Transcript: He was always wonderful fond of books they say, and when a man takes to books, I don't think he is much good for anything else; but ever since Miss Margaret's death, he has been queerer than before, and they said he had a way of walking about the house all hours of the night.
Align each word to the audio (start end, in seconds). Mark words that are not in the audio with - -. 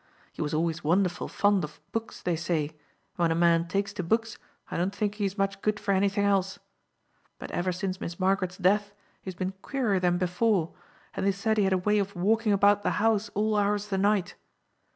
He 0.33 0.41
was 0.41 0.51
always 0.51 0.83
wonderful 0.83 1.27
fond 1.27 1.63
of 1.63 1.79
books 1.91 2.23
they 2.23 2.35
say, 2.35 2.69
and 2.69 2.75
when 3.17 3.31
a 3.31 3.35
man 3.35 3.67
takes 3.67 3.93
to 3.93 4.01
books, 4.01 4.39
I 4.71 4.75
don't 4.75 4.95
think 4.95 5.13
he 5.13 5.25
is 5.25 5.37
much 5.37 5.61
good 5.61 5.79
for 5.79 5.93
anything 5.93 6.23
else; 6.25 6.57
but 7.37 7.51
ever 7.51 7.71
since 7.71 8.01
Miss 8.01 8.19
Margaret's 8.19 8.57
death, 8.57 8.93
he 9.21 9.27
has 9.29 9.35
been 9.35 9.53
queerer 9.61 9.99
than 9.99 10.17
before, 10.17 10.73
and 11.13 11.23
they 11.23 11.31
said 11.31 11.57
he 11.59 11.65
had 11.65 11.73
a 11.73 11.77
way 11.77 11.99
of 11.99 12.15
walking 12.15 12.51
about 12.51 12.81
the 12.81 12.93
house 12.97 13.29
all 13.35 13.55
hours 13.55 13.83
of 13.83 13.89
the 13.91 13.99
night. 13.99 14.33